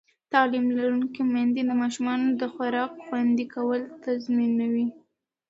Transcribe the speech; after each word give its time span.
تعلیم 0.33 0.65
لرونکې 0.77 1.21
میندې 1.33 1.61
د 1.65 1.71
ماشومانو 1.81 2.27
د 2.41 2.43
خوراک 2.53 2.91
خوندي 3.05 3.45
کول 3.55 3.81
تضمینوي. 4.03 4.87